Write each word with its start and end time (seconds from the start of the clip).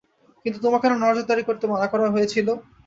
কিন্তু 0.45 0.59
তোমাকে 0.65 0.85
না 0.89 0.97
নজরদারি 1.03 1.43
করতে 1.45 1.65
মানা 1.71 1.87
করা 1.91 2.13
হয়েছিল? 2.13 2.47